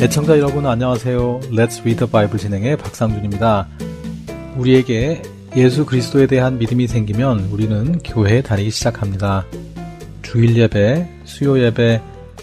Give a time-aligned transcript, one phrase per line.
[0.00, 1.40] 애청자 여러분 안녕하세요.
[1.50, 3.66] Let's Read the Bible 진행의 박상준입니다.
[4.56, 5.22] 우리에게
[5.56, 9.44] 예수 그리스도에 대한 믿음이 생기면 우리는 교회에 다니기 시작합니다.
[10.22, 12.00] 주일 예배, 수요 예배,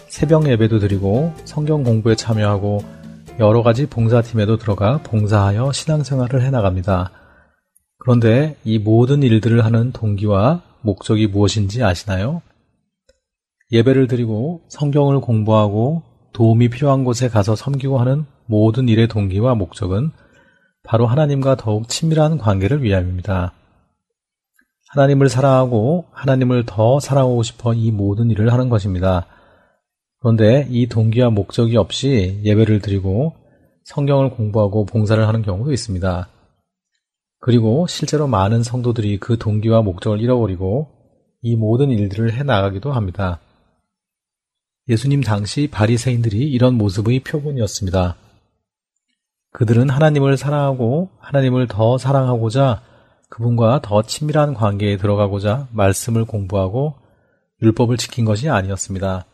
[0.10, 2.84] 새벽 예배도 드리고 성경 공부에 참여하고
[3.40, 7.12] 여러 가지 봉사팀에도 들어가 봉사하여 신앙생활을 해나갑니다.
[8.00, 12.42] 그런데 이 모든 일들을 하는 동기와 목적이 무엇인지 아시나요?
[13.72, 16.04] 예배를 드리고 성경을 공부하고
[16.36, 20.12] 도움이 필요한 곳에 가서 섬기고 하는 모든 일의 동기와 목적은
[20.84, 23.54] 바로 하나님과 더욱 친밀한 관계를 위함입니다.
[24.90, 29.28] 하나님을 사랑하고 하나님을 더 사랑하고 싶어 이 모든 일을 하는 것입니다.
[30.20, 33.34] 그런데 이 동기와 목적이 없이 예배를 드리고
[33.86, 36.28] 성경을 공부하고 봉사를 하는 경우도 있습니다.
[37.40, 40.90] 그리고 실제로 많은 성도들이 그 동기와 목적을 잃어버리고
[41.44, 43.40] 이 모든 일들을 해 나가기도 합니다.
[44.88, 48.16] 예수님 당시 바리새인들이 이런 모습의 표본이었습니다.
[49.52, 52.82] 그들은 하나님을 사랑하고 하나님을 더 사랑하고자
[53.30, 56.94] 그분과 더 친밀한 관계에 들어가고자 말씀을 공부하고
[57.62, 59.26] 율법을 지킨 것이 아니었습니다.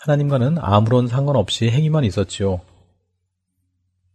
[0.00, 2.60] 하나님과는 아무런 상관없이 행위만 있었지요.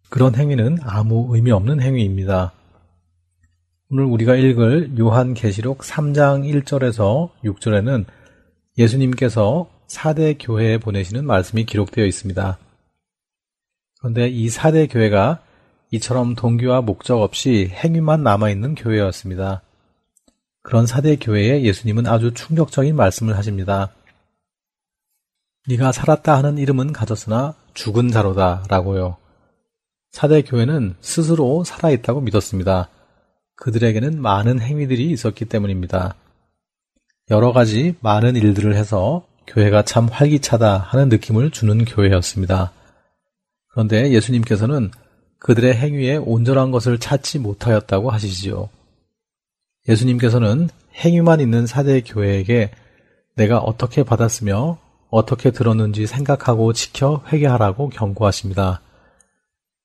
[0.10, 2.52] 그런 행위는 아무 의미 없는 행위입니다.
[3.90, 8.06] 오늘 우리가 읽을 요한계시록 3장 1절에서 6절에는
[8.78, 12.58] 예수님께서 4대 교회에 보내시는 말씀이 기록되어 있습니다.
[14.00, 15.44] 그런데 이 4대 교회가
[15.92, 19.62] 이처럼 동기와 목적 없이 행위만 남아있는 교회였습니다.
[20.64, 23.94] 그런 4대 교회에 예수님은 아주 충격적인 말씀을 하십니다.
[25.68, 29.18] 네가 살았다 하는 이름은 가졌으나 죽은 자로다 라고요.
[30.14, 32.90] 4대 교회는 스스로 살아있다고 믿었습니다.
[33.56, 36.16] 그들에게는 많은 행위들이 있었기 때문입니다.
[37.30, 42.72] 여러 가지 많은 일들을 해서 교회가 참 활기차다 하는 느낌을 주는 교회였습니다.
[43.70, 44.92] 그런데 예수님께서는
[45.40, 48.70] 그들의 행위에 온전한 것을 찾지 못하였다고 하시지요.
[49.90, 52.72] 예수님께서는 행위만 있는 사대 교회에게
[53.36, 54.78] 내가 어떻게 받았으며
[55.10, 58.82] 어떻게 들었는지 생각하고 지켜 회개하라고 경고하십니다.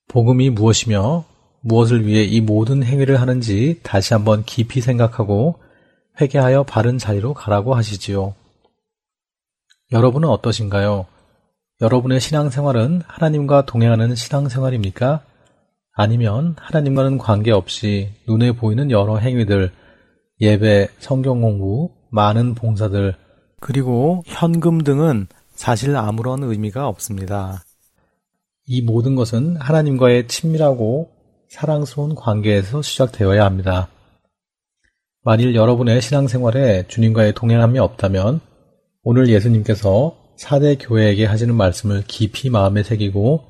[0.09, 1.25] 복음이 무엇이며
[1.63, 5.59] 무엇을 위해 이 모든 행위를 하는지 다시 한번 깊이 생각하고
[6.21, 8.35] 회개하여 바른 자리로 가라고 하시지요.
[9.93, 11.07] 여러분은 어떠신가요?
[11.81, 15.23] 여러분의 신앙생활은 하나님과 동행하는 신앙생활입니까?
[15.93, 19.71] 아니면 하나님과는 관계없이 눈에 보이는 여러 행위들,
[20.41, 23.15] 예배, 성경 공부, 많은 봉사들,
[23.61, 27.63] 그리고 현금 등은 사실 아무런 의미가 없습니다.
[28.67, 31.11] 이 모든 것은 하나님과의 친밀하고
[31.49, 33.89] 사랑스러운 관계에서 시작되어야 합니다.
[35.23, 38.41] 만일 여러분의 신앙생활에 주님과의 동행함이 없다면
[39.09, 43.49] 오늘 예수님께서 사대 교회에게 하시는 말씀을 깊이 마음에 새기고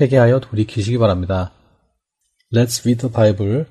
[0.00, 1.52] 회개하여 돌이키시기 바랍니다.
[2.52, 3.66] Let's read the Bible.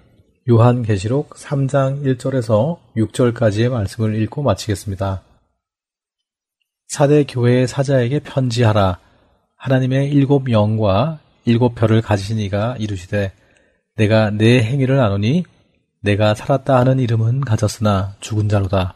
[0.50, 5.22] 요한계시록 3장 1절에서 6절까지의 말씀을 읽고 마치겠습니다.
[6.88, 8.98] 사대 교회의 사자에게 편지하라.
[9.58, 13.34] 하나님의 일곱 영과 일곱 별을 가지신 이가 이르시되
[13.98, 15.44] 내가 내 행위를 아노니
[16.00, 18.96] 내가 살았다 하는 이름은 가졌으나 죽은 자로다.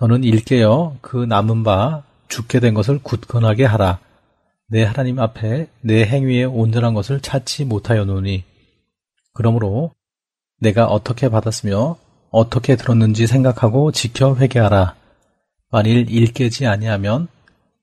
[0.00, 3.98] 너는 일깨어 그 남은 바 죽게 된 것을 굳건하게 하라.
[4.68, 8.44] 내 하나님 앞에 내 행위에 온전한 것을 찾지 못하여 노니.
[9.34, 9.92] 그러므로
[10.60, 11.98] 내가 어떻게 받았으며
[12.30, 14.94] 어떻게 들었는지 생각하고 지켜 회개하라.
[15.70, 17.28] 만일 일깨지 아니하면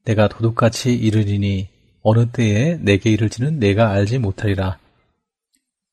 [0.05, 1.67] 내가 도둑같이 이르리니
[2.01, 4.77] 어느 때에 내게 이를지는 내가 알지 못하리라.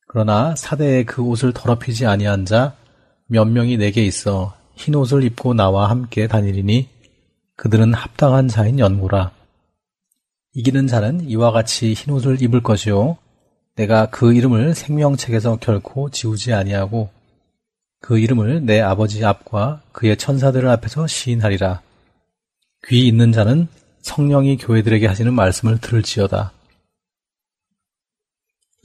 [0.07, 2.75] 그러나 사대에 그 옷을 더럽히지 아니한 자
[3.27, 6.89] 몇 명이 내게 있어 흰 옷을 입고 나와 함께 다니리니
[7.55, 9.31] 그들은 합당한 자인 연고라.
[10.53, 13.17] 이기는 자는 이와 같이 흰옷을 입을 것이요.
[13.75, 17.09] 내가 그 이름을 생명책에서 결코 지우지 아니하고
[17.99, 21.81] 그 이름을 내 아버지 앞과 그의 천사들 앞에서 시인하리라.
[22.87, 23.67] 귀 있는 자는
[24.01, 26.53] 성령이 교회들에게 하시는 말씀을 들을지어다.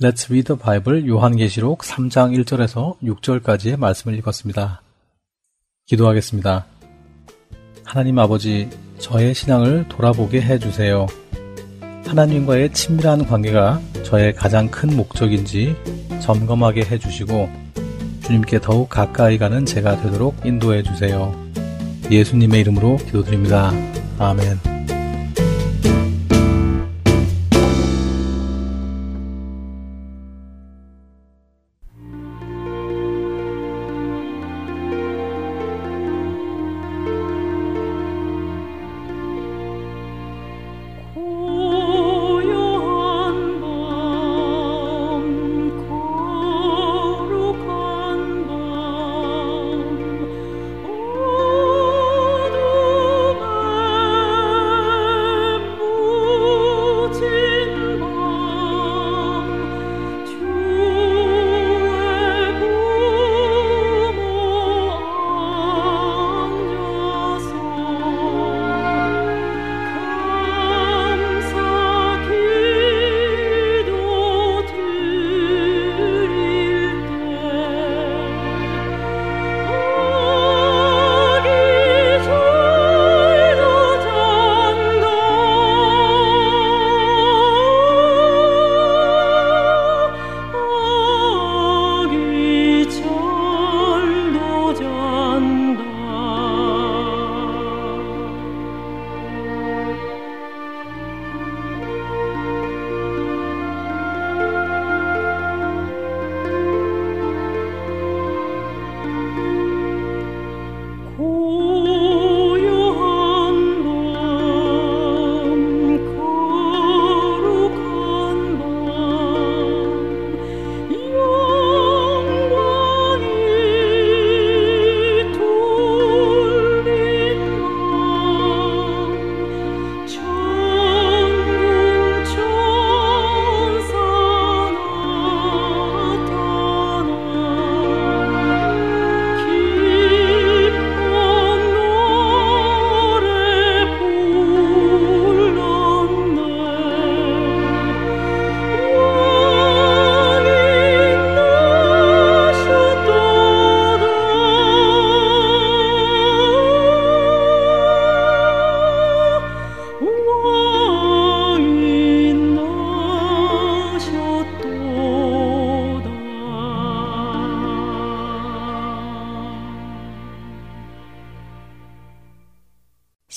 [0.00, 4.80] Let's read the Bible 요한계시록 3장 1절에서 6절까지의 말씀을 읽었습니다.
[5.90, 6.66] 기도하겠습니다.
[7.84, 11.06] 하나님 아버지, 저의 신앙을 돌아보게 해주세요.
[12.06, 15.74] 하나님과의 친밀한 관계가 저의 가장 큰 목적인지
[16.20, 17.50] 점검하게 해주시고
[18.22, 21.34] 주님께 더욱 가까이 가는 제가 되도록 인도해 주세요.
[22.08, 23.72] 예수님의 이름으로 기도드립니다.
[24.18, 24.69] 아멘.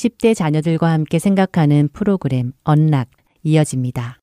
[0.04, 3.10] 10대 자녀들과 함께 생각하는 프로그램 언락
[3.44, 4.20] 이어집니다.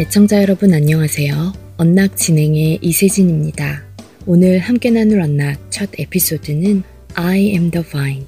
[0.00, 1.52] 애청자 여러분 안녕하세요.
[1.76, 3.84] 언락 진행의 이세진입니다.
[4.26, 6.82] 오늘 함께 나눌 언락 첫 에피소드는
[7.14, 8.26] I am the vine.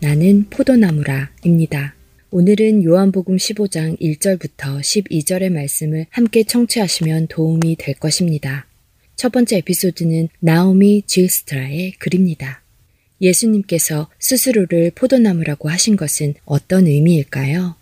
[0.00, 1.94] 나는 포도나무라 입니다.
[2.30, 8.66] 오늘은 요한복음 15장 1절부터 12절의 말씀을 함께 청취하시면 도움이 될 것입니다.
[9.20, 12.62] 첫 번째 에피소드는 나오미 질스트라의 글입니다.
[13.20, 17.76] 예수님께서 스스로를 포도나무라고 하신 것은 어떤 의미일까요?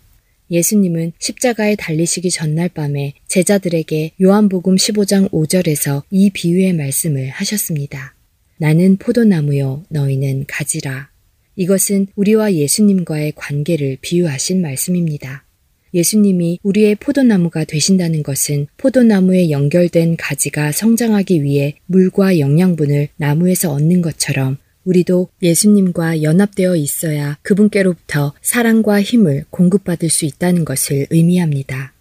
[0.51, 8.15] 예수님은 십자가에 달리시기 전날 밤에 제자들에게 요한복음 15장 5절에서 이 비유의 말씀을 하셨습니다.
[8.57, 11.09] 나는 포도나무요, 너희는 가지라.
[11.55, 15.45] 이것은 우리와 예수님과의 관계를 비유하신 말씀입니다.
[15.93, 24.57] 예수님이 우리의 포도나무가 되신다는 것은 포도나무에 연결된 가지가 성장하기 위해 물과 영양분을 나무에서 얻는 것처럼
[24.85, 31.93] 우리도 예수님과 연합되어 있어야 그분께로부터 사랑과 힘을 공급받을 수 있다는 것을 의미합니다.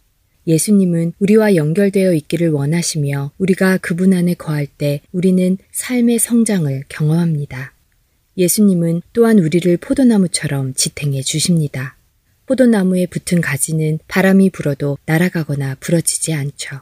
[0.46, 7.74] 예수님은 우리와 연결되어 있기를 원하시며 우리가 그분 안에 거할 때 우리는 삶의 성장을 경험합니다.
[8.38, 11.97] 예수님은 또한 우리를 포도나무처럼 지탱해 주십니다.
[12.48, 16.80] 포도나무에 붙은 가지는 바람이 불어도 날아가거나 부러지지 않죠.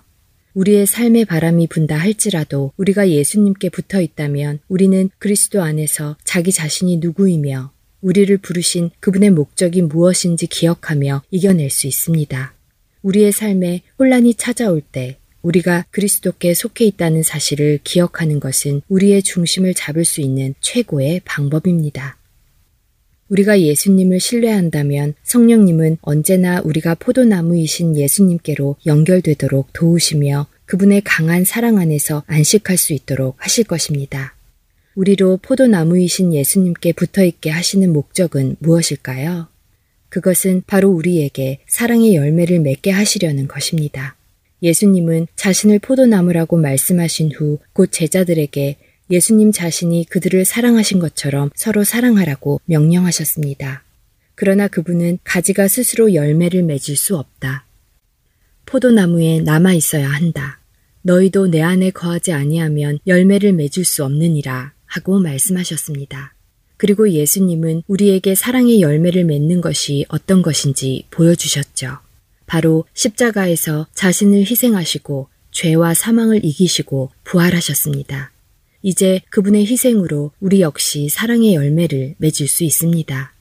[0.54, 7.72] 우리의 삶에 바람이 분다 할지라도 우리가 예수님께 붙어 있다면 우리는 그리스도 안에서 자기 자신이 누구이며
[8.00, 12.54] 우리를 부르신 그분의 목적이 무엇인지 기억하며 이겨낼 수 있습니다.
[13.02, 20.04] 우리의 삶에 혼란이 찾아올 때 우리가 그리스도께 속해 있다는 사실을 기억하는 것은 우리의 중심을 잡을
[20.04, 22.18] 수 있는 최고의 방법입니다.
[23.28, 32.76] 우리가 예수님을 신뢰한다면 성령님은 언제나 우리가 포도나무이신 예수님께로 연결되도록 도우시며 그분의 강한 사랑 안에서 안식할
[32.76, 34.34] 수 있도록 하실 것입니다.
[34.94, 39.48] 우리로 포도나무이신 예수님께 붙어 있게 하시는 목적은 무엇일까요?
[40.08, 44.16] 그것은 바로 우리에게 사랑의 열매를 맺게 하시려는 것입니다.
[44.62, 48.76] 예수님은 자신을 포도나무라고 말씀하신 후 곧 제자들에게
[49.10, 53.84] 예수님 자신이 그들을 사랑하신 것처럼 서로 사랑하라고 명령하셨습니다.
[54.34, 57.64] 그러나 그분은 가지가 스스로 열매를 맺을 수 없다.
[58.66, 60.60] 포도나무에 남아 있어야 한다.
[61.02, 66.34] 너희도 내 안에 거하지 아니하면 열매를 맺을 수 없느니라 하고 말씀하셨습니다.
[66.76, 71.98] 그리고 예수님은 우리에게 사랑의 열매를 맺는 것이 어떤 것인지 보여주셨죠.
[72.46, 78.30] 바로 십자가에서 자신을 희생하시고 죄와 사망을 이기시고 부활하셨습니다.
[78.86, 83.32] 이제 그분의 희생으로 우리 역시 사랑의 열매를 맺을 수 있습니다.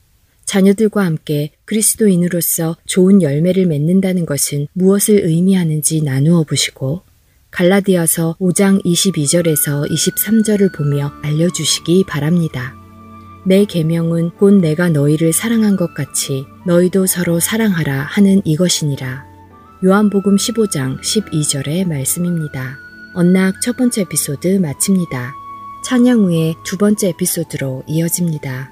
[0.44, 7.02] 자녀들과 함께 그리스도인으로서 좋은 열매를 맺는다는 것은 무엇을 의미하는지 나누어 보시고
[7.52, 12.74] 갈라디아서 5장 22절에서 23절을 보며 알려주시기 바랍니다.
[13.46, 19.24] 내 계명은 곧 내가 너희를 사랑한 것 같이 너희도 서로 사랑하라 하는 이것이니라.
[19.84, 22.85] 요한복음 15장 12절의 말씀입니다.
[23.16, 25.34] 언락 첫 번째 에피소드 마칩니다.
[25.82, 28.70] 찬양 후에 두 번째 에피소드로 이어집니다.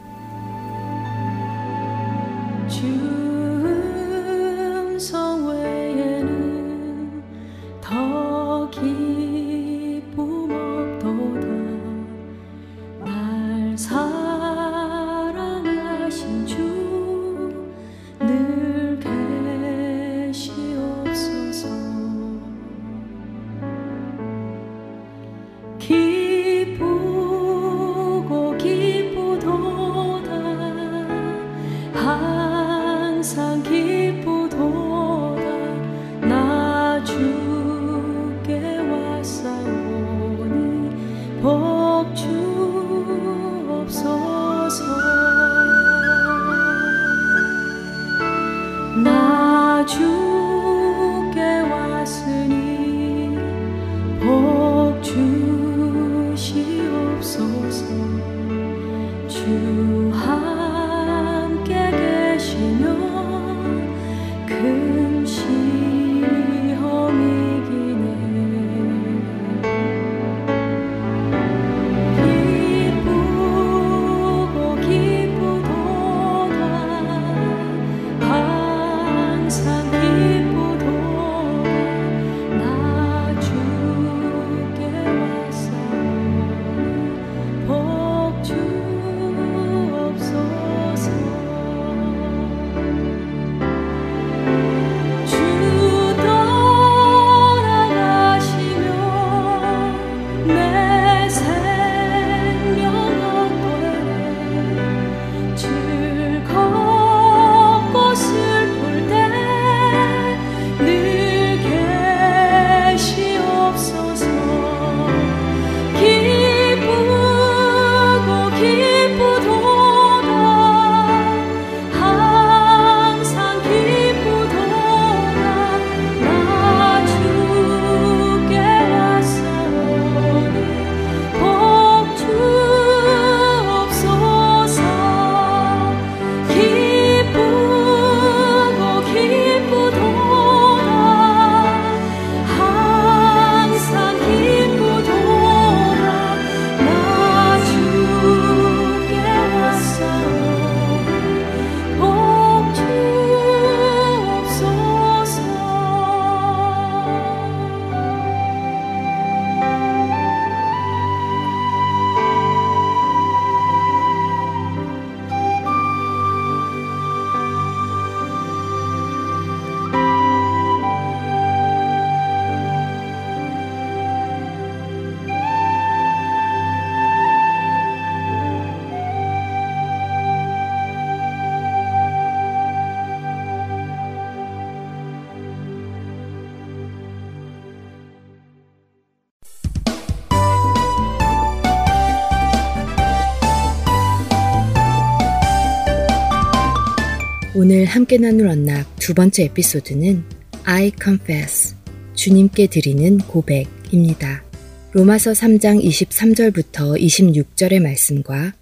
[197.94, 200.24] 함께 나눌 언락 두 번째 에피소드는
[200.64, 201.76] I Confess,
[202.16, 204.42] 주님께 드리는 고백입니다.
[204.90, 208.52] 로마서 3장 23절부터 26절의 말씀과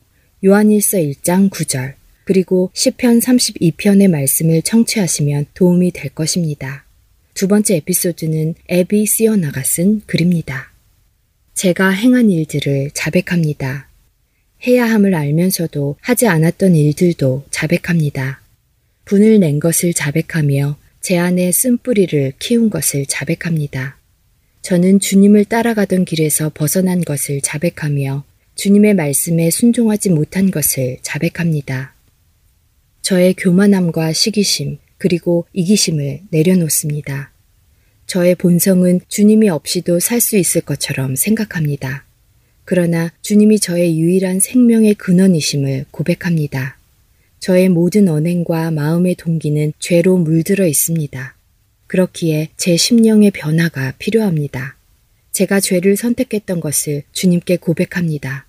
[0.45, 6.85] 요한일서 1장 9절, 그리고 시편 32편의 말씀을 청취하시면 도움이 될 것입니다.
[7.33, 10.75] 두 번째 에피소드는 에비 시어나가 쓴 글입니다.
[11.55, 13.89] 제가 행한 일들을 자백합니다.
[14.67, 18.41] 해야 함을 알면서도 하지 않았던 일들도 자백합니다.
[19.04, 23.99] 분을 낸 것을 자백하며 제 안에 쓴뿌리를 키운 것을 자백합니다.
[24.62, 31.94] 저는 주님을 따라가던 길에서 벗어난 것을 자백하며 주님의 말씀에 순종하지 못한 것을 자백합니다.
[33.02, 37.32] 저의 교만함과 시기심, 그리고 이기심을 내려놓습니다.
[38.06, 42.04] 저의 본성은 주님이 없이도 살 수 있을 것처럼 생각합니다.
[42.64, 46.78] 그러나 주님이 저의 유일한 생명의 근원이심을 고백합니다.
[47.42, 51.34] 저의 모든 언행과 마음의 동기는 죄로 물들어 있습니다.
[51.88, 54.76] 그렇기에 제 심령의 변화가 필요합니다.
[55.32, 58.46] 제가 죄를 선택했던 것을 주님께 고백합니다.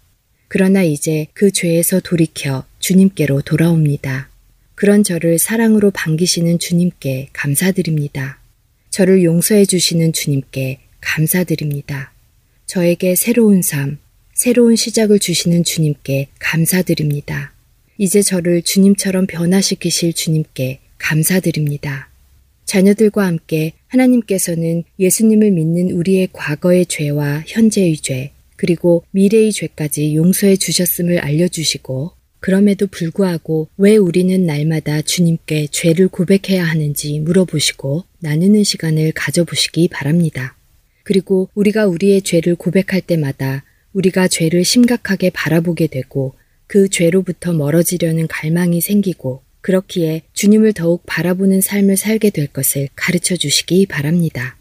[0.48, 4.30] 그러나 이제 그 죄에서 돌이켜 주님께로 돌아옵니다.
[4.76, 8.40] 그런 저를 사랑으로 반기시는 주님께 감사드립니다.
[8.92, 12.14] 저를 용서해 주시는 주님께 감사드립니다.
[12.68, 13.98] 저에게 새로운 삶,
[14.36, 17.53] 새로운 시작을 주시는 주님께 감사드립니다.
[18.04, 22.10] 이제 저를 주님처럼 변화시키실 주님께 감사드립니다.
[22.66, 31.20] 자녀들과 함께 하나님께서는 예수님을 믿는 우리의 과거의 죄와 현재의 죄, 그리고 미래의 죄까지 용서해 주셨음을
[31.20, 40.58] 알려주시고 그럼에도 불구하고 왜 우리는 날마다 주님께 죄를 고백해야 하는지 물어보시고 나누는 시간을 가져보시기 바랍니다.
[41.04, 46.36] 그리고 우리가 우리의 죄를 고백할 때마다 우리가 죄를 심각하게 바라보게 되고
[46.74, 53.86] 그 죄로부터 멀어지려는 갈망이 생기고 그렇기에 주님을 더욱 바라보는 삶을 살게 될 것을 가르쳐 주시기
[53.86, 54.58] 바랍니다.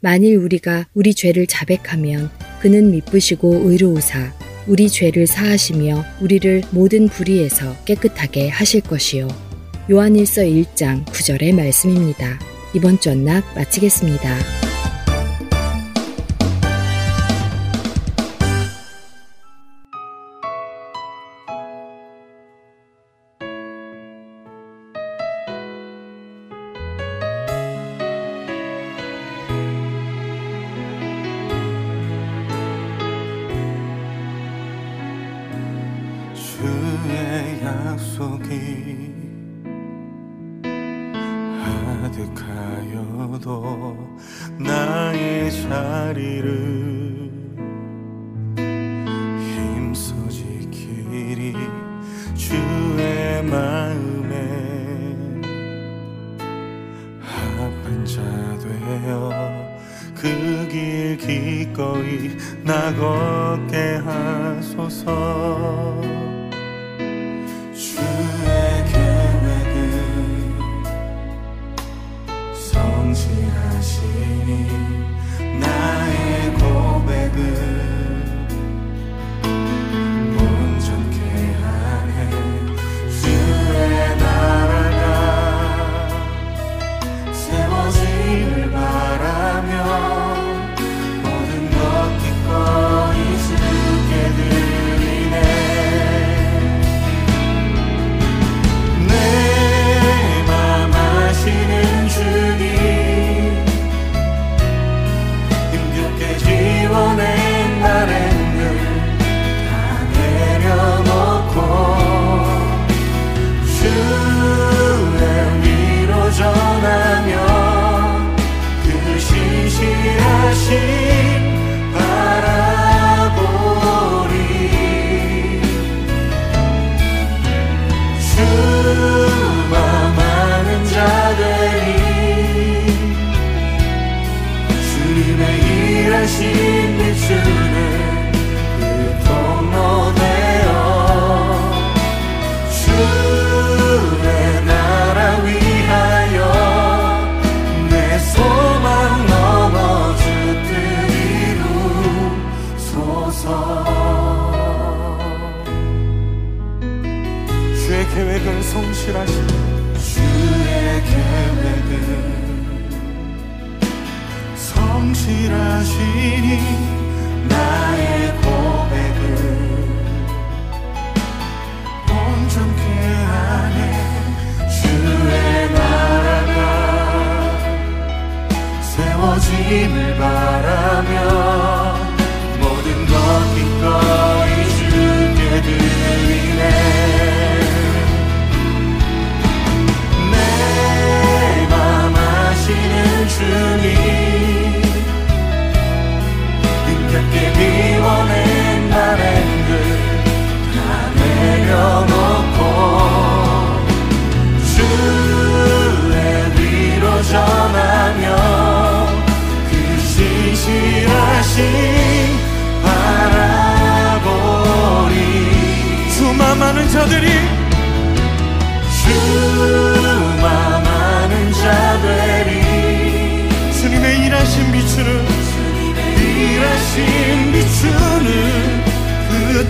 [0.00, 2.30] 만일 우리가 우리 죄를 자백하면
[2.62, 4.32] 그는 미쁘시고 의로우사
[4.68, 9.28] 우리 죄를 사하시며 우리를 모든 불의에서 깨끗하게 하실 것이요.
[9.90, 12.38] 요한일서 1장 9절의 말씀입니다.
[12.74, 14.69] 이번 주 언락 마치겠습니다.
[62.10, 62.40] 세워지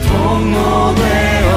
[0.02, 1.50] 통로 되어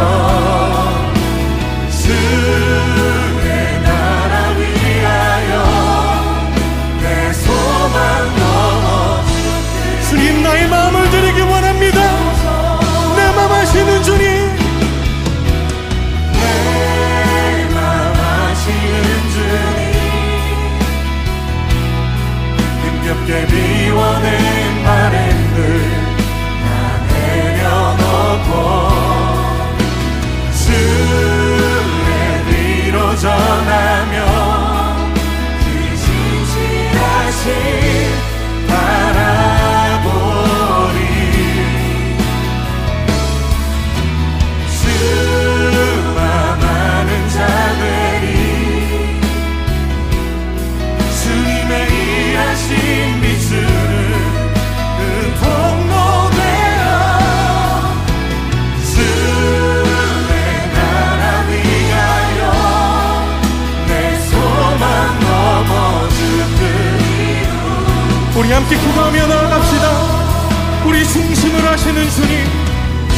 [68.63, 70.85] 함께 기도하며 나아갑시다.
[70.85, 72.45] 우리 중심을 하시는 주님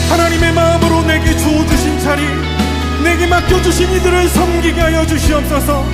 [0.09, 2.23] 하나님의 마음으로 내게 주어주신 자리
[3.03, 5.85] 내게 맡겨주신 이들을 섬기게 하여 주시옵소서.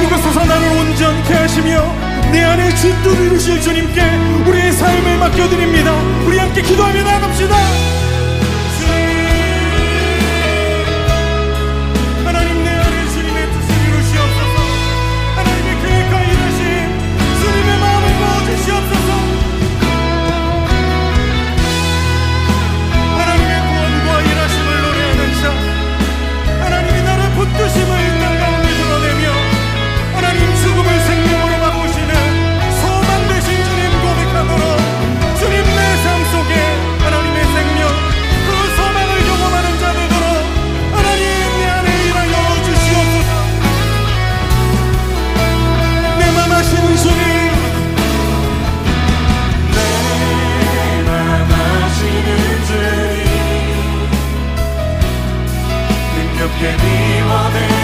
[0.00, 1.94] 그곳에서 나를 온전케 하시며
[2.32, 4.00] 내 안에 진도를 이루실 주님께
[4.46, 5.92] 우리의 삶을 맡겨드립니다.
[6.26, 7.56] 우리 함께 기도하며 나아갑시다
[56.58, 57.77] 힘겹게 미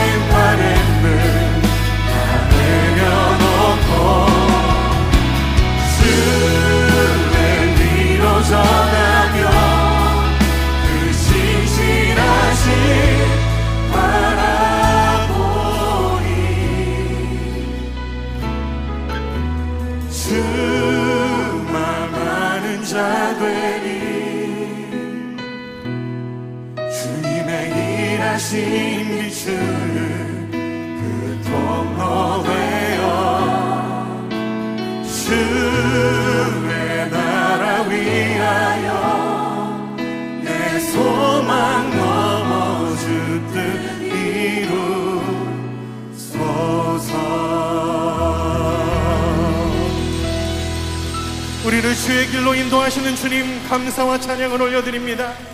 [28.35, 34.18] 하신 비추는 그 통로 되어
[35.05, 38.88] 주의 나라 위하여
[40.42, 44.03] 내 소망 넘어 주뜻
[46.12, 47.12] 이루소서
[51.64, 55.54] 우리를 주의 길로 인도하시는 주님 감사와 찬양을 올려드립니다.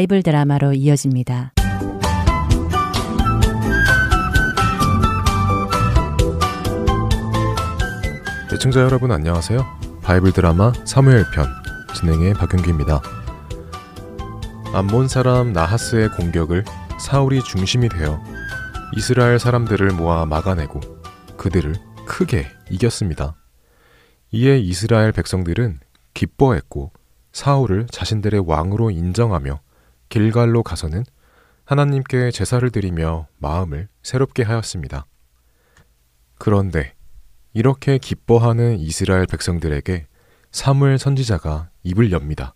[0.00, 1.52] 바이블 드라마로 이어집니다.
[8.50, 9.60] 애청자 여러분 안녕하세요.
[10.02, 11.46] 바이블 드라마 사무엘 편
[11.94, 13.02] 진행의 박윤기입니다.
[14.72, 16.64] 암몬 사람 나하스의 공격을
[16.98, 18.22] 사울이 중심이 되어
[18.96, 20.80] 이스라엘 사람들을 모아 막아내고
[21.36, 21.74] 그들을
[22.06, 23.34] 크게 이겼습니다.
[24.30, 25.80] 이에 이스라엘 백성들은
[26.14, 26.90] 기뻐했고
[27.32, 29.60] 사울을 자신들의 왕으로 인정하며
[30.10, 31.04] 길갈로 가서는
[31.64, 35.06] 하나님께 제사를 드리며 마음을 새롭게 하였습니다.
[36.38, 36.94] 그런데
[37.52, 40.06] 이렇게 기뻐하는 이스라엘 백성들에게
[40.50, 42.54] 사무엘 선지자가 입을 엽니다.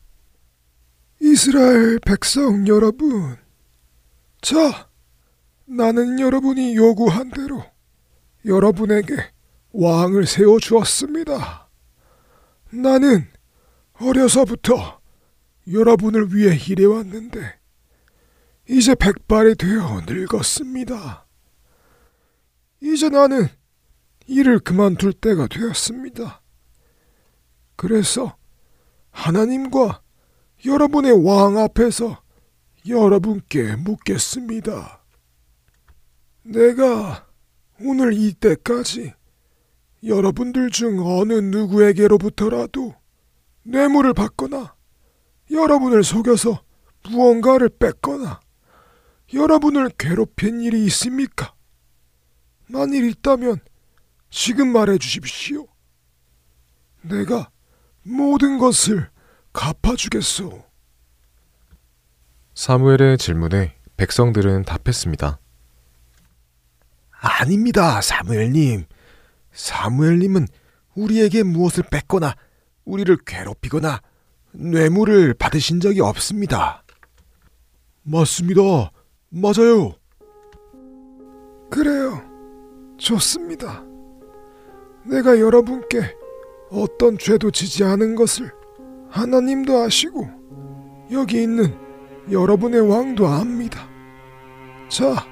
[1.21, 3.37] 이스라엘 백성 여러분,
[4.43, 4.89] 자,
[5.65, 7.65] 나는 여러분이 요구한 대로
[8.45, 9.15] 여러분에게
[9.73, 11.69] 왕을 세워 주었습니다.
[12.71, 13.29] 나는
[14.01, 15.01] 어려서부터
[15.71, 17.59] 여러분을 위해 일해왔는데
[18.69, 21.27] 이제 백발이 되어 늙었습니다.
[22.81, 23.49] 이제 나는
[24.27, 26.43] 일을 그만둘 때가 되었습니다.
[27.77, 28.37] 그래서
[29.11, 30.03] 하나님과
[30.65, 32.23] 여러분의 왕 앞에서
[32.87, 35.05] 여러분께 묻겠습니다.
[36.43, 37.27] 내가
[37.81, 39.15] 오늘 이때까지
[40.05, 42.95] 여러분들 중 어느 누구에게로부터라도
[43.63, 44.75] 뇌물을 받거나
[45.51, 46.63] 여러분을 속여서
[47.11, 48.41] 무언가를 뺏거나
[49.33, 51.55] 여러분을 괴롭힌 일이 있습니까?
[52.69, 53.61] 만일 있다면
[54.31, 55.67] 지금 말해 주십시오.
[57.03, 57.51] 내가
[58.03, 59.11] 모든 것을
[59.53, 60.65] 갚아주겠소.
[62.55, 65.39] 사무엘의 질문에 백성들은 답했습니다.
[67.11, 68.85] 아닙니다, 사무엘님.
[69.53, 70.47] 사무엘님은
[70.95, 72.35] 우리에게 무엇을 뺏거나
[72.85, 74.01] 우리를 괴롭히거나
[74.55, 76.85] 뇌물을 받으신 적이 없습니다.
[78.03, 78.63] 맞습니다.
[79.31, 79.95] 맞아요.
[81.71, 82.23] 그래요.
[82.97, 83.85] 좋습니다.
[85.05, 86.15] 내가 여러분께
[86.71, 88.53] 어떤 죄도 지지 않은 것을
[89.11, 90.29] 하나님도 아시고
[91.11, 91.75] 여기 있는
[92.31, 93.89] 여러분의 왕도 압니다.
[94.89, 95.27] 자,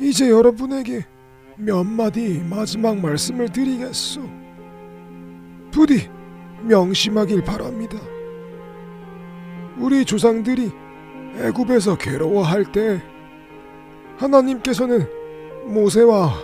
[0.00, 1.06] 이제 여러분에게
[1.56, 4.22] 몇 마디 마지막 말씀을 드리겠소.
[5.70, 6.10] 부디
[6.62, 7.98] 명심하길 바랍니다.
[9.78, 10.70] 우리 조상들이
[11.38, 13.02] 애굽에서 괴로워할 때
[14.18, 15.06] 하나님께서는
[15.66, 16.34] 모세와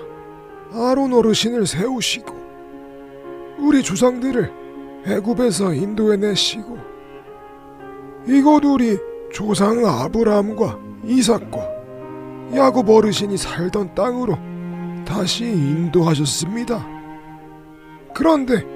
[0.73, 2.35] 아론 어르신을 세우시고
[3.59, 4.53] 우리 조상들을
[5.07, 6.79] 애굽에서 인도해 내시고
[8.27, 8.99] 이곳 우리
[9.33, 11.77] 조상 아브라함과 이삭과
[12.55, 14.37] 야곱 어르신이 살던 땅으로
[15.05, 16.87] 다시 인도하셨습니다.
[18.15, 18.76] 그런데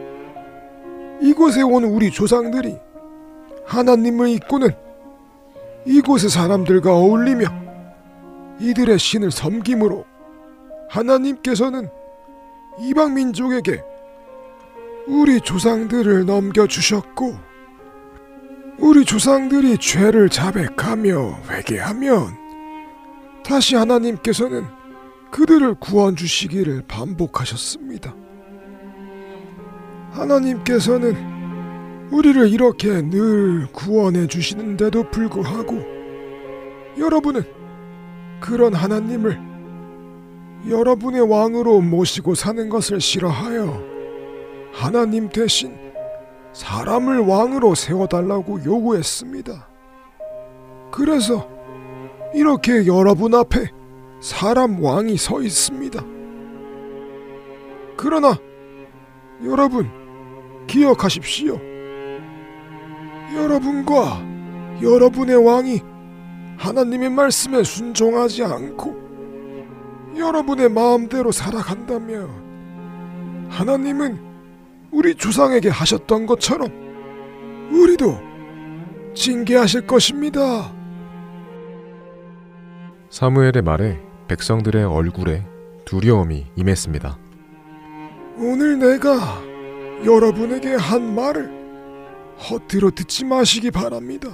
[1.21, 2.77] 이곳에 온 우리 조상들이
[3.67, 4.71] 하나님을 잊고는
[5.87, 7.47] 이곳의 사람들과 어울리며
[8.61, 10.05] 이들의 신을 섬김으로
[10.89, 11.89] 하나님께서는
[12.81, 13.83] 이방 민족에게
[15.07, 17.51] 우리 조상들을 넘겨주셨고
[18.79, 22.39] 우리 조상들이 죄를 자백하며 회개하면
[23.45, 24.65] 다시 하나님께서는
[25.31, 28.15] 그들을 구원 주시기를 반복하셨습니다.
[30.11, 35.79] 하나님께서는 우리를 이렇게 늘 구원해 주시는데도 불구하고
[36.99, 37.43] 여러분은
[38.41, 39.39] 그런 하나님을
[40.69, 43.83] 여러분의 왕으로 모시고 사는 것을 싫어하여
[44.73, 45.77] 하나님 대신
[46.53, 49.69] 사람을 왕으로 세워달라고 요구했습니다.
[50.91, 51.49] 그래서
[52.35, 53.71] 이렇게 여러분 앞에
[54.21, 56.05] 사람 왕이 서 있습니다.
[57.97, 58.37] 그러나
[59.45, 60.00] 여러분
[60.71, 61.61] 기억하십시오.
[63.35, 64.23] 여러분과
[64.81, 65.83] 여러분의 왕이
[66.57, 69.11] 하나님의 말씀에 순종하지 않고
[70.17, 74.19] 여러분의 마음대로 살아간다면 하나님은
[74.93, 76.69] 우리 조상에게 하셨던 것처럼
[77.73, 78.19] 우리 우리도
[79.15, 80.73] 징계하실 것입니다.
[83.09, 85.45] 사무엘의 말에 백성들의 얼굴에
[85.85, 87.19] 두려움이 임했습니다.
[88.39, 89.50] 오늘 내가
[90.05, 91.51] 여러분에게 한 말을
[92.39, 94.31] 허투루 듣지 마시기 바랍니다.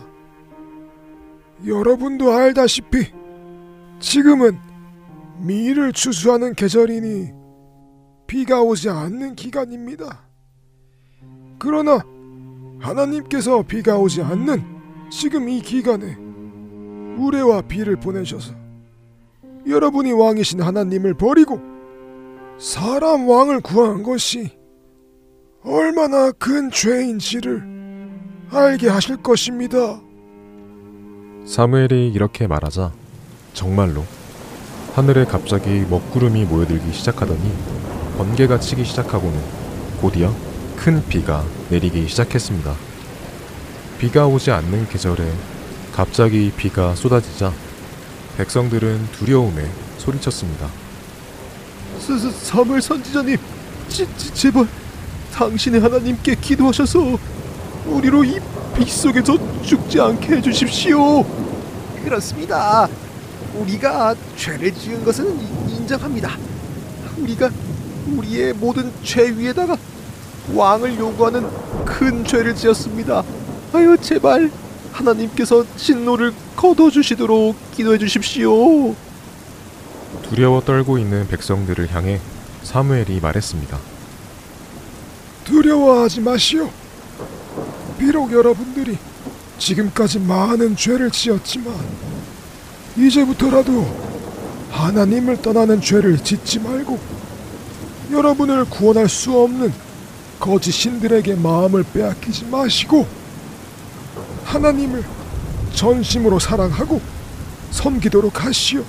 [1.67, 3.13] 여러분도 알다시피
[3.99, 4.59] 지금은
[5.41, 7.33] 미를 추수하는 계절이니
[8.27, 10.27] 비가 오지 않는 기간입니다.
[11.59, 12.05] 그러나
[12.79, 14.63] 하나님께서 비가 오지 않는
[15.11, 16.17] 지금 이 기간에
[17.17, 18.55] 우레와 비를 보내셔서
[19.67, 21.61] 여러분이 왕이신 하나님을 버리고
[22.59, 24.51] 사람 왕을 구한 것이
[25.67, 27.61] 얼마나 큰 죄인지를
[28.53, 30.01] 알게 하실 것입니다.
[31.45, 32.93] 사무엘이 이렇게 말하자
[33.53, 34.05] 정말로
[34.95, 37.53] 하늘에 갑자기 먹구름이 모여들기 시작하더니
[38.17, 39.37] 번개가 치기 시작하고는
[40.01, 40.33] 곧이어
[40.77, 42.73] 큰 비가 내리기 시작했습니다.
[43.99, 45.29] 비가 오지 않는 계절에
[45.93, 47.53] 갑자기 비가 쏟아지자
[48.37, 50.69] 백성들은 두려움에 소리쳤습니다.
[51.99, 53.37] 사, 사무엘 선지자님,
[53.89, 54.69] 지, 지, 제발
[55.37, 57.19] 당신의 하나님께 기도하셔서
[57.87, 58.41] 우리로 이
[58.75, 61.23] 빗속에서 죽지 않게 해주십시오.
[62.03, 62.89] 그렇습니다.
[63.55, 66.39] 우리가 죄를 지은 것은 인정합니다.
[67.19, 67.51] 우리가
[68.17, 69.77] 우리의 모든 죄 위에다가
[70.55, 71.47] 왕을 요구하는
[71.85, 73.23] 큰 죄를 지었습니다.
[73.75, 74.51] 아유 제발
[74.93, 78.95] 하나님께서 진노를 거둬 주시도록 기도해 주십시오.
[80.23, 82.21] 두려워 떨고 있는 백성들을 향해
[82.63, 83.96] 사무엘이 말했습니다.
[85.47, 86.71] 두려워하지 마시오.
[87.99, 88.99] 비록 여러분들이
[89.59, 91.75] 지금까지 많은 죄를 지었지만
[92.97, 93.87] 이제부터라도
[94.71, 96.99] 하나님을 떠나는 죄를 짓지 말고
[98.11, 99.73] 여러분을 구원할 수 없는
[100.39, 103.07] 거짓 신들에게 마음을 빼앗기지 마시고
[104.45, 105.03] 하나님을
[105.73, 107.01] 전심으로 사랑하고
[107.71, 108.85] 섬기도록 하시오.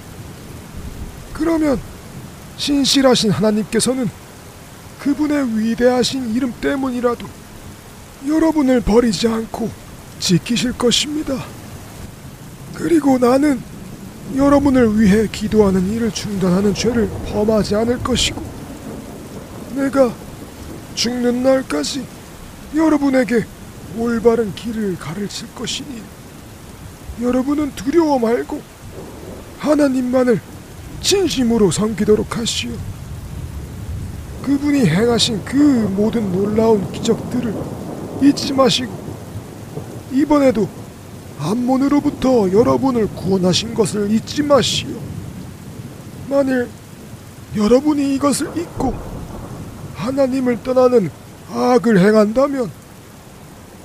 [1.33, 1.79] 그러면
[2.57, 4.09] 신실하신 하나님께서는
[4.99, 7.25] 그분의 위대하신 이름 때문이라도
[8.27, 9.69] 여러분을 버리지 않고
[10.19, 11.43] 지키실 것입니다.
[12.73, 13.61] 그리고 나는
[14.35, 18.41] 여러분을 위해 기도하는 일을 중단하는 죄를 범하지 않을 것이고
[19.75, 20.13] 내가
[20.95, 22.05] 죽는 날까지
[22.75, 23.45] 여러분에게
[23.97, 26.01] 올바른 길을 가르칠 것이니
[27.21, 28.61] 여러분은 두려워 말고
[29.59, 30.39] 하나님만을
[31.01, 32.71] 진심으로 섬기도록 하시오.
[34.47, 37.53] 그분이 행하신 그 모든 놀라운 기적들을
[38.23, 38.89] 잊지 마시고
[40.13, 40.69] 이번에도
[41.37, 44.87] 암몬으로부터 여러분을 구원하신 것을 잊지 마시오.
[46.29, 46.69] 만일
[47.57, 48.93] 여러분이 이것을 잊고
[49.95, 51.11] 하나님을 떠나는
[51.51, 52.71] 악을 행한다면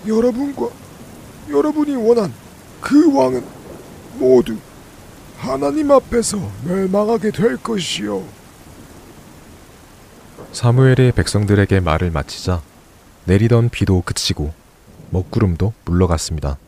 [0.06, 0.68] 여러분과
[1.50, 2.32] 여러분이 원한
[2.80, 3.42] 그 왕은
[4.14, 4.56] 모두
[5.38, 8.41] 하나님 앞에서 멸망하게 될 것이요.
[10.52, 12.60] 사무엘이 백성들에게 말을 마치자
[13.24, 14.52] 내리던 비도 그치고
[15.10, 16.58] 먹구름도 물러갔습니다.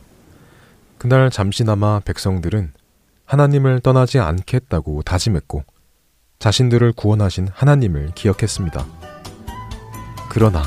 [0.97, 2.71] 그날 잠시나마 백성들은
[3.25, 5.63] 하나님을 떠나지 않겠다고 다짐했고
[6.39, 8.85] 자신들을 구원하신 하나님을 기억했습니다.
[10.29, 10.63] 그러나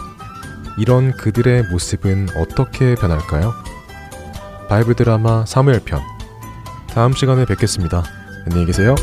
[0.78, 3.52] 이런 그들의 모습은 어떻게 변할까요?
[4.68, 6.00] 바이블 드라마 사무엘 편
[6.88, 8.04] 다음 시간에 뵙겠습니다.
[8.46, 8.94] 안녕히 계세요.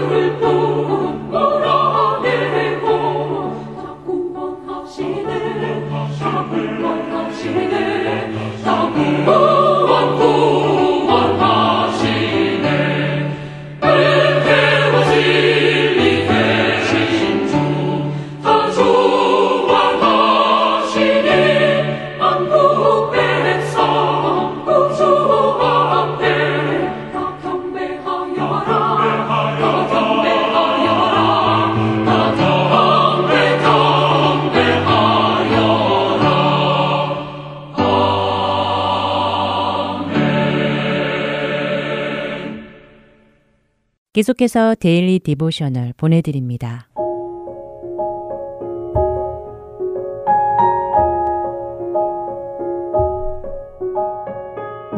[0.00, 0.61] will
[44.22, 46.86] 계속해서 Daily Devotional 보내드립니다.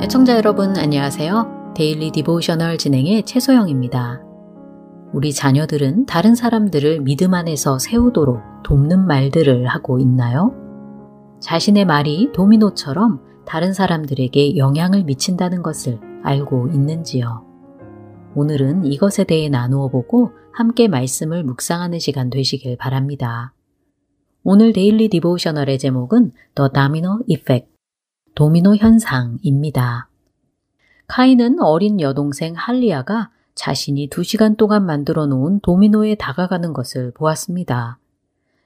[0.03, 1.73] 애청자 여러분 안녕하세요.
[1.75, 4.21] Daily Devotional 진행의 최소영입니다.
[5.15, 10.53] 우리 자녀들은 다른 사람들을 믿음 안에서 세우도록 돕는 말들을 하고 있나요?
[11.41, 17.44] 자신의 말이 도미노처럼 다른 사람들에게 영향을 미친다는 것을 알고 있는지요?
[18.37, 23.53] 오늘은 이것에 대해 나누어 보고 함께 말씀을 묵상하는 시간 되시길 바랍니다.
[24.43, 27.69] 오늘 Daily Devotional의 제목은 The Domino Effect,
[28.35, 30.09] 도미노 현상입니다.
[31.07, 37.99] 카인은 어린 여동생 할리아가 자신이 두 시간 동안 만들어 놓은 도미노에 다가가는 것을 보았습니다.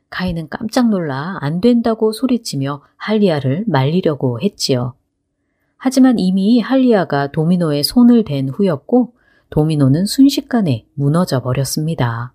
[0.08, 4.94] 카인은 깜짝 놀라 안 된다고 소리치며 할리아를 말리려고 했지요.
[5.76, 9.17] 하지만 이미 할리아가 도미노에 손을 댄 후였고
[9.50, 12.34] 도미노는 순식간에 무너져 버렸습니다.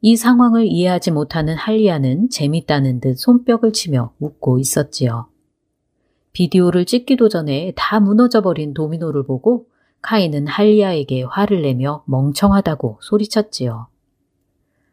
[0.00, 5.28] 이 상황을 이해하지 못하는 할리아는 재밌다는 듯 손뼉을 치며 웃고 있었지요.
[6.32, 9.66] 비디오를 찍기도 전에 다 무너져 버린 도미노를 보고
[10.02, 13.88] 카이는 할리아에게 화를 내며 멍청하다고 소리쳤지요.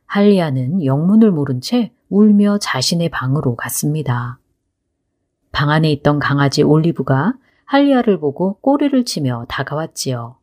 [0.06, 4.40] 할리아는 영문을 모른 채 울며 자신의 방으로 갔습니다.
[5.52, 7.36] 방 안에 있던 강아지 올리브가
[7.66, 10.38] 할리아를 보고 꼬리를 치며 다가왔지요.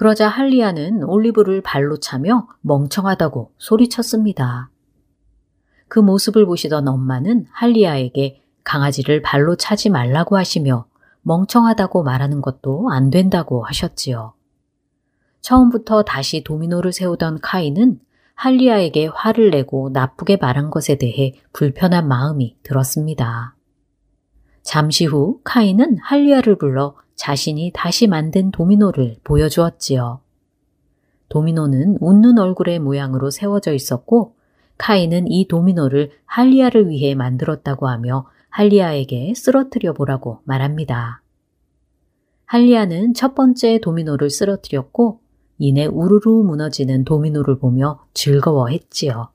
[0.00, 4.70] 그러자 할리아는 올리브를 발로 차며 멍청하다고 소리쳤습니다.
[5.88, 10.86] 그 모습을 보시던 엄마는 할리아에게 강아지를 발로 차지 말라고 하시며
[11.20, 14.32] 멍청하다고 말하는 것도 안 된다고 하셨지요.
[15.42, 18.00] 처음부터 다시 도미노를 세우던 카이는
[18.36, 23.54] 할리아에게 화를 내고 나쁘게 말한 것에 대해 불편한 마음이 들었습니다.
[24.62, 30.20] 잠시 후 카이는 할리아를 불러 자신이 다시 만든 도미노를 보여주었지요.
[31.28, 34.36] 도미노는 웃는 얼굴의 모양으로 세워져 있었고
[34.78, 41.20] 카이는 이 도미노를 할리아를 위해 만들었다고 하며 할리아에게 쓰러뜨려 보라고 말합니다.
[42.46, 45.20] 할리아는 첫 번째 도미노를 쓰러뜨렸고
[45.58, 49.28] 이내 우르르 무너지는 도미노를 보며 즐거워했지요.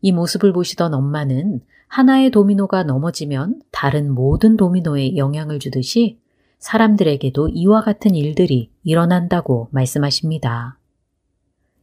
[0.00, 6.18] 이 모습을 보시던 엄마는 하나의 도미노가 넘어지면 다른 모든 도미노에 영향을 주듯이
[6.60, 10.78] 사람들에게도 이와 같은 일들이 일어난다고 말씀하십니다.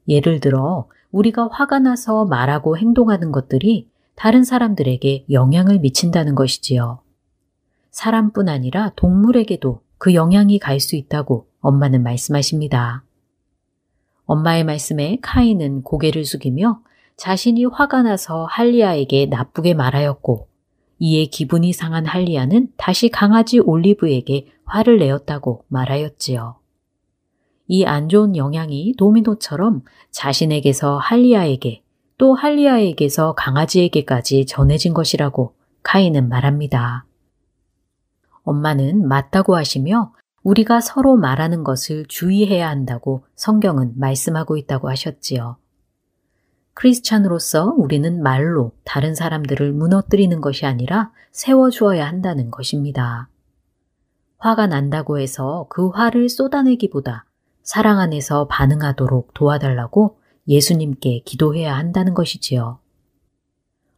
[0.08, 7.00] 예를 들어 우리가 화가 나서 말하고 행동하는 것들이 다른 사람들에게 영향을 미친다는 것이지요.
[7.92, 13.04] 사람뿐 아니라 동물에게도 그 영향이 갈 수 있다고 엄마는 말씀하십니다.
[14.26, 16.82] 엄마의 말씀에 카인은 고개를 숙이며
[17.16, 20.48] 자신이 화가 나서 할리아에게 나쁘게 말하였고
[21.00, 26.56] 이에 기분이 상한 할리아는 다시 강아지 올리브에게 화를 내었다고 말하였지요.
[27.70, 31.84] 이 안 좋은 영향이 도미노처럼 자신에게서 할리아에게
[32.18, 35.54] 또 할리아에게서 강아지에게까지 전해진 것이라고
[35.84, 37.06] 카인은 말합니다.
[38.44, 40.14] 엄마는 맞다고 하시며
[40.44, 45.58] 우리가 서로 말하는 것을 주의해야 한다고 성경은 말씀하고 있다고 하셨지요.
[46.74, 53.28] 크리스찬으로서 우리는 말로 다른 사람들을 무너뜨리는 것이 아니라 세워주어야 한다는 것입니다.
[54.38, 57.26] 화가 난다고 해서 그 화를 쏟아내기보다
[57.64, 62.80] 사랑 안에서 반응하도록 도와달라고 예수님께 기도해야 한다는 것이지요.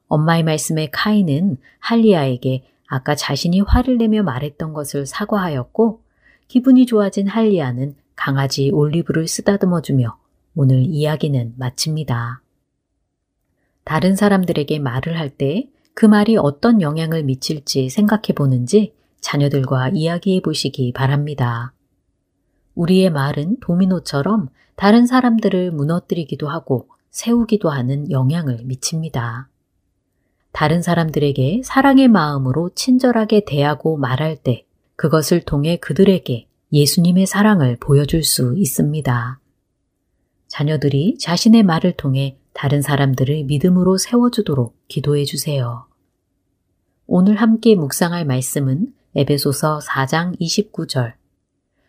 [0.08, 6.02] 엄마의 말씀에 카인은 할리아에게 아까 자신이 화를 내며 말했던 것을 사과하였고
[6.48, 10.18] 기분이 좋아진 할리아는 강아지 올리브를 쓰다듬어 주며
[10.56, 12.42] 오늘 이야기는 마칩니다.
[13.84, 15.70] 다른 사람들에게 말을 할 때
[16.00, 21.74] 그 말이 어떤 영향을 미칠지 생각해 보는지 자녀들과 이야기해 보시기 바랍니다.
[22.76, 29.50] 우리의 말은 도미노처럼 다른 사람들을 무너뜨리기도 하고 세우기도 하는 영향을 미칩니다.
[30.52, 34.66] 다른 사람들에게 사랑의 마음으로 친절하게 대하고 말할 때
[34.96, 39.40] 그것을 통해 그들에게 예수님의 사랑을 보여줄 수 있습니다.
[40.48, 45.86] 자녀들이 자신의 말을 통해 다른 사람들을 믿음으로 세워주도록 기도해 주세요.
[47.06, 51.12] 오늘 함께 묵상할 말씀은 에베소서 4장 29절.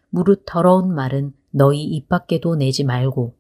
[0.09, 3.35] 무릇 더러운 말은 너희 입 밖에도 내지 말고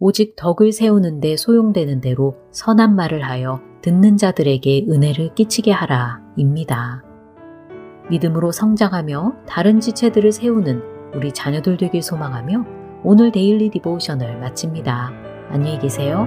[0.00, 7.04] 오직 덕을 세우는데 소용되는 대로 선한 말을 하여 듣는 자들에게 은혜를 끼치게 하라 입니다.
[8.10, 10.82] 믿음으로 성장하며 다른 지체들을 세우는
[11.14, 12.64] 우리 자녀들 되길 소망하며
[13.04, 15.12] 오늘 Daily Devotional 마칩니다.
[15.50, 16.26] 안녕히 계세요.